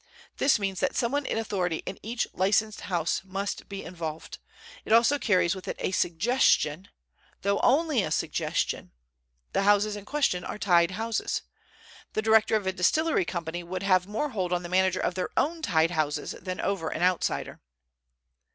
[0.37, 4.39] This means that someone in authority in each licensed house must be involved.
[4.83, 6.87] It also carries with it a suggestion,
[7.43, 8.93] though only a suggestion,
[9.53, 11.43] the houses in question are tied houses.
[12.13, 15.29] The director of a distillery company would have more hold on the manager of their
[15.37, 17.59] own tied houses than over an outsider."